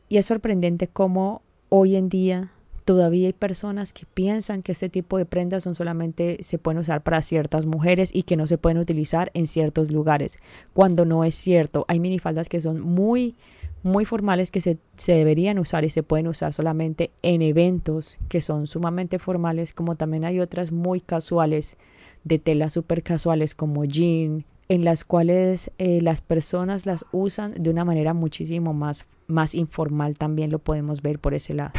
Y 0.09 0.17
es 0.17 0.25
sorprendente 0.25 0.87
cómo 0.87 1.41
hoy 1.69 1.95
en 1.95 2.09
día 2.09 2.51
todavía 2.83 3.27
hay 3.27 3.33
personas 3.33 3.93
que 3.93 4.05
piensan 4.05 4.61
que 4.61 4.73
este 4.73 4.89
tipo 4.89 5.17
de 5.17 5.25
prendas 5.25 5.63
son 5.63 5.73
solamente 5.73 6.37
se 6.41 6.57
pueden 6.57 6.79
usar 6.79 7.01
para 7.01 7.21
ciertas 7.21 7.65
mujeres 7.65 8.13
y 8.13 8.23
que 8.23 8.35
no 8.35 8.45
se 8.45 8.57
pueden 8.57 8.77
utilizar 8.77 9.31
en 9.33 9.47
ciertos 9.47 9.91
lugares, 9.91 10.37
cuando 10.73 11.05
no 11.05 11.23
es 11.23 11.35
cierto. 11.35 11.85
Hay 11.87 12.01
minifaldas 12.01 12.49
que 12.49 12.59
son 12.59 12.81
muy 12.81 13.35
muy 13.83 14.05
formales 14.05 14.49
que 14.49 14.61
se, 14.61 14.79
deberían 15.05 15.59
usar 15.59 15.83
y 15.83 15.89
se 15.89 16.03
pueden 16.03 16.27
usar 16.27 16.53
solamente 16.53 17.11
en 17.21 17.41
eventos 17.41 18.17
que 18.29 18.41
son 18.41 18.65
sumamente 18.65 19.19
formales, 19.19 19.73
como 19.73 19.95
también 19.95 20.23
hay 20.23 20.39
otras 20.39 20.71
muy 20.71 21.01
casuales, 21.01 21.77
de 22.23 22.39
telas 22.39 22.73
súper 22.73 23.03
casuales 23.03 23.55
como 23.55 23.85
jean, 23.85 24.45
en 24.69 24.83
las 24.83 25.03
cuales 25.03 25.71
eh, 25.77 26.01
las 26.01 26.21
personas 26.21 26.85
las 26.85 27.05
usan 27.11 27.53
de 27.53 27.69
una 27.69 27.85
manera 27.85 28.13
muchísimo 28.13 28.73
más, 28.73 29.05
más 29.27 29.55
informal, 29.55 30.17
también 30.17 30.51
lo 30.51 30.59
podemos 30.59 31.01
ver 31.01 31.19
por 31.19 31.33
ese 31.33 31.53
lado. 31.53 31.73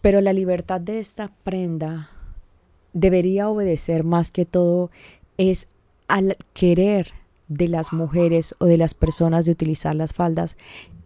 Pero 0.00 0.20
la 0.20 0.32
libertad 0.32 0.80
de 0.80 0.98
esta 0.98 1.30
prenda 1.44 2.10
debería 2.92 3.48
obedecer 3.48 4.04
más 4.04 4.30
que 4.30 4.44
todo 4.44 4.90
es 5.36 5.68
al 6.08 6.36
querer 6.52 7.12
de 7.48 7.68
las 7.68 7.92
mujeres 7.92 8.54
o 8.58 8.66
de 8.66 8.78
las 8.78 8.94
personas 8.94 9.44
de 9.44 9.52
utilizar 9.52 9.94
las 9.94 10.14
faldas 10.14 10.56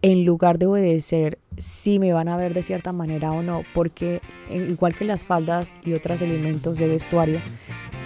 en 0.01 0.25
lugar 0.25 0.59
de 0.59 0.67
obedecer 0.67 1.39
si 1.57 1.99
me 1.99 2.13
van 2.13 2.27
a 2.27 2.37
ver 2.37 2.53
de 2.53 2.63
cierta 2.63 2.93
manera 2.93 3.31
o 3.31 3.41
no, 3.41 3.63
porque 3.73 4.21
eh, 4.49 4.67
igual 4.69 4.95
que 4.95 5.05
las 5.05 5.25
faldas 5.25 5.73
y 5.83 5.93
otros 5.93 6.21
elementos 6.21 6.77
de 6.77 6.87
vestuario, 6.87 7.41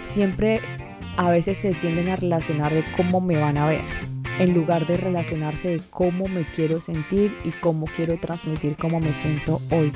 siempre 0.02 0.62
a 1.18 1.30
veces 1.30 1.58
se 1.58 1.74
tienden 1.74 2.10
a 2.10 2.16
relacionar 2.16 2.74
de 2.74 2.86
cómo 2.96 3.20
me 3.20 3.38
van 3.38 3.58
a 3.58 3.68
ver, 3.68 3.82
en 4.40 4.54
lugar 4.54 4.88
de 4.88 4.98
relacionarse 4.98 5.68
de 5.68 5.82
cómo 5.90 6.28
me 6.28 6.46
quiero 6.46 6.80
sentir 6.80 7.36
y 7.44 7.52
cómo 7.52 7.86
quiero 7.96 8.18
transmitir 8.20 8.78
cómo 8.78 9.00
me 9.00 9.14
siento 9.14 9.62
hoy. 9.70 9.92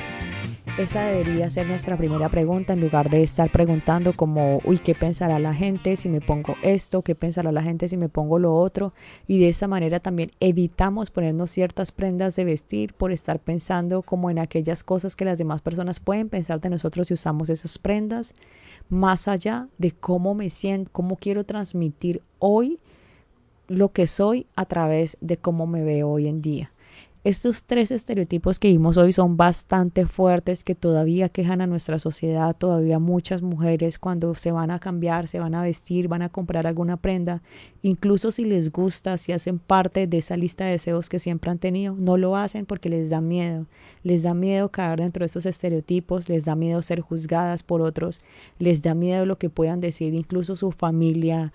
Esa 0.77 1.05
debería 1.05 1.49
ser 1.49 1.67
nuestra 1.67 1.95
primera 1.95 2.27
pregunta 2.27 2.73
en 2.73 2.81
lugar 2.81 3.09
de 3.09 3.23
estar 3.23 3.49
preguntando 3.49 4.11
como, 4.11 4.59
uy, 4.65 4.77
¿qué 4.77 4.93
pensará 4.93 5.39
la 5.39 5.53
gente 5.53 5.95
si 5.95 6.09
me 6.09 6.19
pongo 6.19 6.57
esto? 6.63 7.01
¿Qué 7.01 7.15
pensará 7.15 7.53
la 7.53 7.63
gente 7.63 7.87
si 7.87 7.95
me 7.95 8.09
pongo 8.09 8.39
lo 8.39 8.53
otro? 8.53 8.93
Y 9.25 9.39
de 9.39 9.47
esa 9.47 9.69
manera 9.69 10.01
también 10.01 10.31
evitamos 10.41 11.11
ponernos 11.11 11.49
ciertas 11.51 11.93
prendas 11.93 12.35
de 12.35 12.43
vestir 12.43 12.93
por 12.93 13.13
estar 13.13 13.39
pensando 13.39 14.01
como 14.01 14.29
en 14.29 14.37
aquellas 14.37 14.83
cosas 14.83 15.15
que 15.15 15.23
las 15.23 15.37
demás 15.37 15.61
personas 15.61 16.01
pueden 16.01 16.27
pensar 16.27 16.59
de 16.59 16.69
nosotros 16.69 17.07
si 17.07 17.13
usamos 17.13 17.49
esas 17.49 17.77
prendas, 17.77 18.33
más 18.89 19.29
allá 19.29 19.69
de 19.77 19.93
cómo 19.93 20.35
me 20.35 20.49
siento, 20.49 20.91
cómo 20.91 21.15
quiero 21.15 21.45
transmitir 21.45 22.21
hoy 22.39 22.79
lo 23.69 23.93
que 23.93 24.07
soy 24.07 24.45
a 24.57 24.65
través 24.65 25.15
de 25.21 25.37
cómo 25.37 25.67
me 25.67 25.85
veo 25.85 26.09
hoy 26.09 26.27
en 26.27 26.41
día. 26.41 26.74
Estos 27.25 27.63
tres 27.63 27.89
estereotipos 27.89 28.59
que 28.59 28.67
vimos 28.67 28.97
hoy 28.97 29.11
son 29.11 29.35
bastante 29.35 30.05
fuertes 30.05 30.63
que 30.63 30.75
todavía 30.75 31.27
quejan 31.27 31.59
a 31.59 31.65
nuestra 31.65 31.97
sociedad, 31.97 32.55
todavía 32.55 32.99
muchas 32.99 33.41
mujeres 33.41 33.97
cuando 33.97 34.35
se 34.35 34.51
van 34.51 34.69
a 34.69 34.77
cambiar, 34.77 35.27
se 35.27 35.39
van 35.39 35.55
a 35.55 35.63
vestir, 35.63 36.07
van 36.07 36.21
a 36.21 36.29
comprar 36.29 36.67
alguna 36.67 36.97
prenda, 36.97 37.41
incluso 37.81 38.31
si 38.31 38.45
les 38.45 38.71
gusta, 38.71 39.17
si 39.17 39.31
hacen 39.31 39.57
parte 39.57 40.05
de 40.05 40.19
esa 40.19 40.37
lista 40.37 40.65
de 40.65 40.73
deseos 40.73 41.09
que 41.09 41.17
siempre 41.17 41.49
han 41.49 41.57
tenido, 41.57 41.95
no 41.95 42.15
lo 42.15 42.35
hacen 42.35 42.67
porque 42.67 42.89
les 42.89 43.09
da 43.09 43.21
miedo, 43.21 43.65
les 44.03 44.21
da 44.21 44.35
miedo 44.35 44.69
caer 44.69 44.99
dentro 44.99 45.21
de 45.21 45.25
estos 45.25 45.47
estereotipos, 45.47 46.29
les 46.29 46.45
da 46.45 46.53
miedo 46.53 46.83
ser 46.83 47.01
juzgadas 47.01 47.63
por 47.63 47.81
otros, 47.81 48.21
les 48.59 48.83
da 48.83 48.93
miedo 48.93 49.25
lo 49.25 49.39
que 49.39 49.49
puedan 49.49 49.81
decir 49.81 50.13
incluso 50.13 50.55
su 50.55 50.71
familia, 50.71 51.53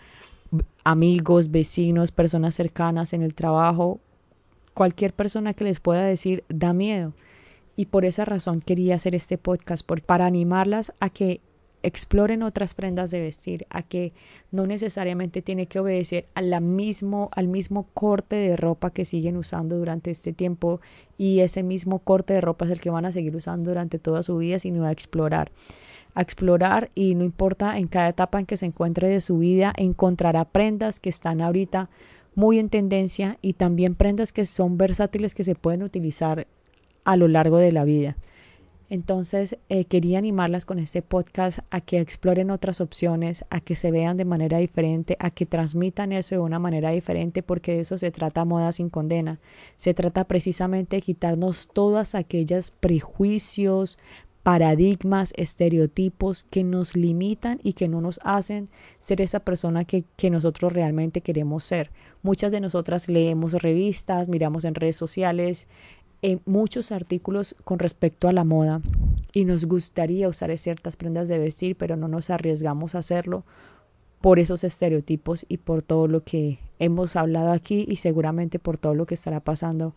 amigos, 0.82 1.52
vecinos, 1.52 2.10
personas 2.10 2.56
cercanas 2.56 3.12
en 3.12 3.22
el 3.22 3.34
trabajo 3.34 4.00
cualquier 4.74 5.12
persona 5.12 5.54
que 5.54 5.64
les 5.64 5.80
pueda 5.80 6.04
decir 6.04 6.44
da 6.48 6.72
miedo. 6.72 7.14
Y 7.76 7.86
por 7.86 8.04
esa 8.04 8.24
razón 8.24 8.60
quería 8.60 8.96
hacer 8.96 9.14
este 9.14 9.38
podcast, 9.38 9.88
para 10.06 10.26
animarlas 10.26 10.92
a 11.00 11.08
que 11.08 11.40
exploren 11.82 12.42
otras 12.42 12.74
prendas 12.74 13.10
de 13.10 13.20
vestir, 13.20 13.66
a 13.70 13.82
que 13.82 14.12
no 14.50 14.66
necesariamente 14.66 15.42
tiene 15.42 15.66
que 15.66 15.78
obedecer 15.78 16.26
a 16.34 16.42
la 16.42 16.60
mismo, 16.60 17.30
al 17.32 17.48
mismo 17.48 17.88
corte 17.94 18.36
de 18.36 18.56
ropa 18.56 18.90
que 18.90 19.04
siguen 19.04 19.36
usando 19.36 19.76
durante 19.76 20.10
este 20.10 20.32
tiempo 20.32 20.80
y 21.16 21.40
ese 21.40 21.62
mismo 21.62 22.00
corte 22.00 22.34
de 22.34 22.40
ropa 22.40 22.66
es 22.66 22.70
el 22.70 22.80
que 22.80 22.90
van 22.90 23.06
a 23.06 23.12
seguir 23.12 23.34
usando 23.34 23.70
durante 23.70 23.98
toda 23.98 24.22
su 24.22 24.36
vida, 24.36 24.58
sino 24.58 24.84
a 24.84 24.92
explorar. 24.92 25.50
A 26.14 26.22
explorar 26.22 26.90
y 26.94 27.14
no 27.14 27.24
importa 27.24 27.78
en 27.78 27.86
cada 27.86 28.08
etapa 28.08 28.40
en 28.40 28.46
que 28.46 28.56
se 28.56 28.66
encuentre 28.66 29.08
de 29.08 29.20
su 29.20 29.38
vida, 29.38 29.72
encontrará 29.76 30.44
prendas 30.44 31.00
que 31.00 31.08
están 31.08 31.40
ahorita 31.40 31.88
muy 32.40 32.58
en 32.58 32.70
tendencia 32.70 33.38
y 33.42 33.52
también 33.52 33.94
prendas 33.94 34.32
que 34.32 34.46
son 34.46 34.78
versátiles 34.78 35.34
que 35.34 35.44
se 35.44 35.54
pueden 35.54 35.82
utilizar 35.82 36.46
a 37.04 37.16
lo 37.16 37.28
largo 37.28 37.58
de 37.58 37.70
la 37.70 37.84
vida. 37.84 38.16
Entonces, 38.88 39.58
eh, 39.68 39.84
quería 39.84 40.18
animarlas 40.18 40.64
con 40.64 40.78
este 40.78 41.02
podcast 41.02 41.60
a 41.70 41.80
que 41.80 42.00
exploren 42.00 42.50
otras 42.50 42.80
opciones, 42.80 43.44
a 43.50 43.60
que 43.60 43.76
se 43.76 43.90
vean 43.92 44.16
de 44.16 44.24
manera 44.24 44.58
diferente, 44.58 45.16
a 45.20 45.30
que 45.30 45.46
transmitan 45.46 46.12
eso 46.12 46.34
de 46.34 46.40
una 46.40 46.58
manera 46.58 46.90
diferente, 46.90 47.42
porque 47.42 47.74
de 47.74 47.80
eso 47.82 47.98
se 47.98 48.10
trata 48.10 48.44
Moda 48.46 48.72
sin 48.72 48.88
Condena. 48.88 49.38
Se 49.76 49.92
trata 49.92 50.24
precisamente 50.24 50.96
de 50.96 51.02
quitarnos 51.02 51.68
todas 51.68 52.14
aquellas 52.14 52.72
prejuicios, 52.72 53.98
paradigmas, 54.42 55.32
estereotipos 55.36 56.44
que 56.44 56.64
nos 56.64 56.96
limitan 56.96 57.60
y 57.62 57.74
que 57.74 57.88
no 57.88 58.00
nos 58.00 58.20
hacen 58.22 58.68
ser 58.98 59.20
esa 59.20 59.40
persona 59.40 59.84
que, 59.84 60.04
que, 60.16 60.30
nosotros 60.30 60.72
realmente 60.72 61.20
queremos 61.20 61.64
ser. 61.64 61.90
Muchas 62.22 62.50
de 62.52 62.60
nosotras 62.60 63.08
leemos 63.08 63.52
revistas, 63.52 64.28
miramos 64.28 64.64
en 64.64 64.74
redes 64.74 64.96
sociales, 64.96 65.68
en 66.22 66.40
muchos 66.44 66.92
artículos 66.92 67.54
con 67.64 67.78
respecto 67.78 68.28
a 68.28 68.32
la 68.32 68.44
moda 68.44 68.80
y 69.32 69.44
nos 69.44 69.66
gustaría 69.66 70.28
usar 70.28 70.56
ciertas 70.58 70.96
prendas 70.96 71.28
de 71.28 71.38
vestir, 71.38 71.76
pero 71.76 71.96
no 71.96 72.08
nos 72.08 72.30
arriesgamos 72.30 72.94
a 72.94 72.98
hacerlo 72.98 73.44
por 74.20 74.38
esos 74.38 74.64
estereotipos 74.64 75.46
y 75.48 75.58
por 75.58 75.82
todo 75.82 76.06
lo 76.06 76.22
que 76.24 76.58
hemos 76.78 77.16
hablado 77.16 77.52
aquí 77.52 77.86
y 77.88 77.96
seguramente 77.96 78.58
por 78.58 78.78
todo 78.78 78.94
lo 78.94 79.06
que 79.06 79.14
estará 79.14 79.40
pasando 79.40 79.94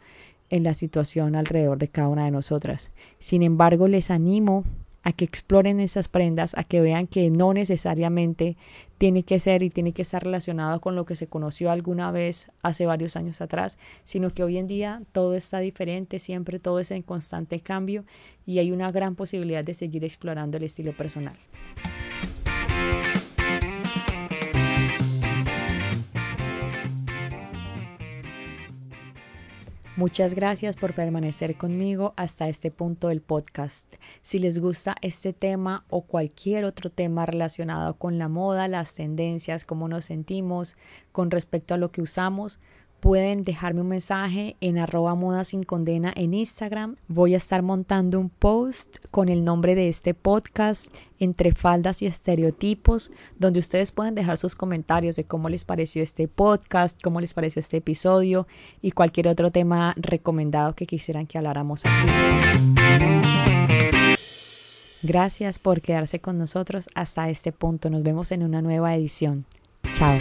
en 0.50 0.64
la 0.64 0.74
situación 0.74 1.36
alrededor 1.36 1.78
de 1.78 1.88
cada 1.88 2.08
una 2.10 2.26
de 2.26 2.32
nosotras. 2.32 2.92
Sin 3.20 3.44
embargo, 3.44 3.88
les 3.88 4.12
animo 4.12 4.64
a 5.04 5.12
que 5.12 5.26
exploren 5.26 5.80
esas 5.80 6.08
prendas, 6.08 6.58
a 6.58 6.64
que 6.64 6.82
vean 6.82 7.08
que 7.08 7.30
no 7.30 7.54
necesariamente 7.54 8.56
tiene 8.98 9.24
que 9.24 9.40
ser 9.40 9.62
y 9.62 9.70
tiene 9.70 9.92
que 9.92 10.02
estar 10.02 10.24
relacionado 10.24 10.80
con 10.80 10.96
lo 10.96 11.06
que 11.06 11.18
se 11.18 11.28
conoció 11.28 11.72
alguna 11.72 12.10
vez 12.12 12.52
hace 12.62 12.86
varios 12.86 13.18
años 13.18 13.42
atrás, 13.42 13.78
sino 14.06 14.30
que 14.30 14.44
hoy 14.44 14.58
en 14.58 14.68
día 14.68 15.04
todo 15.12 15.36
está 15.36 15.60
diferente, 15.60 16.20
siempre 16.20 16.60
todo 16.60 16.80
es 16.80 16.92
en 16.92 17.02
constante 17.02 17.60
cambio 17.60 18.06
y 18.46 18.60
hay 18.60 18.72
una 18.72 18.92
gran 18.92 19.16
posibilidad 19.16 19.64
de 19.64 19.74
seguir 19.74 20.06
explorando 20.06 20.58
el 20.58 20.64
estilo 20.64 20.96
personal. 20.96 21.36
Muchas 30.04 30.34
gracias 30.34 30.76
por 30.76 30.94
permanecer 30.94 31.56
conmigo 31.56 32.14
hasta 32.18 32.50
este 32.50 32.72
punto 32.72 33.08
del 33.08 33.22
podcast. 33.22 33.88
Si 34.22 34.38
les 34.38 34.60
gusta 34.60 34.98
este 35.02 35.32
tema 35.32 35.86
o 35.90 36.02
cualquier 36.02 36.66
otro 36.66 36.90
tema 36.90 37.26
relacionado 37.26 37.94
con 37.94 38.18
la 38.18 38.28
moda, 38.28 38.68
las 38.68 38.96
tendencias, 38.96 39.64
cómo 39.64 39.88
nos 39.88 40.04
sentimos 40.04 40.76
con 41.14 41.32
respecto 41.32 41.74
a 41.74 41.78
lo 41.78 41.94
que 41.94 42.02
usamos, 42.02 42.60
pueden 43.04 43.44
dejarme 43.44 43.82
un 43.82 43.90
mensaje 43.90 44.56
en 44.62 44.78
arroba 44.78 45.14
moda 45.14 45.44
sin 45.44 45.64
condena 45.64 46.14
en 46.16 46.34
Instagram. 46.34 46.96
Voy 47.10 47.34
a 47.34 47.38
estar 47.38 47.62
montando 47.62 48.18
un 48.18 48.30
post 48.30 49.00
con 49.12 49.28
el 49.28 49.44
nombre 49.44 49.76
de 49.76 49.90
este 49.90 50.14
podcast 50.14 50.88
entre 51.20 51.54
faldas 51.54 52.02
y 52.02 52.06
estereotipos, 52.06 53.12
donde 53.38 53.60
ustedes 53.60 53.92
pueden 53.92 54.16
dejar 54.16 54.38
sus 54.38 54.56
comentarios 54.56 55.18
de 55.18 55.26
cómo 55.26 55.50
les 55.50 55.66
pareció 55.66 56.02
este 56.02 56.30
podcast, 56.30 56.98
cómo 57.04 57.20
les 57.20 57.34
pareció 57.34 57.60
este 57.60 57.76
episodio 57.76 58.48
y 58.82 58.92
cualquier 58.92 59.28
otro 59.28 59.52
tema 59.52 59.94
recomendado 59.98 60.74
que 60.74 60.86
quisieran 60.86 61.28
que 61.28 61.38
habláramos 61.38 61.84
aquí. 61.84 62.10
Gracias 65.02 65.60
por 65.60 65.82
quedarse 65.82 66.22
con 66.22 66.38
nosotros 66.38 66.88
hasta 66.96 67.30
este 67.30 67.52
punto. 67.52 67.90
Nos 67.90 68.02
vemos 68.02 68.32
en 68.32 68.44
una 68.44 68.62
nueva 68.62 68.96
edición. 68.96 69.44
Chao. 69.94 70.20